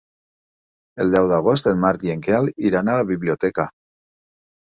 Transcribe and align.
El 1.03 1.11
deu 1.15 1.27
d'agost 1.31 1.69
en 1.71 1.83
Marc 1.83 2.05
i 2.09 2.13
en 2.15 2.23
Quel 2.27 2.49
iran 2.69 2.89
a 2.89 2.97
la 3.01 3.07
biblioteca. 3.13 3.67